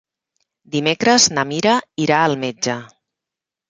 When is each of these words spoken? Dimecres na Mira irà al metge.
Dimecres 0.77 1.29
na 1.35 1.45
Mira 1.53 1.77
irà 2.09 2.25
al 2.25 2.39
metge. 2.49 2.83